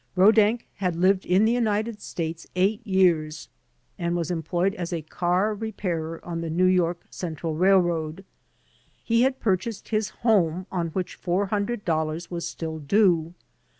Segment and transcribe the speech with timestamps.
[0.17, 3.49] Rodak had lived in the United States eight years
[3.99, 6.57] and was employed as a car repairer on the N.
[6.57, 6.75] Y.
[7.11, 7.35] C.
[7.43, 7.93] R.
[7.93, 8.13] R
[9.03, 13.35] He had purchased his honie on which four hundred dol lars was still due.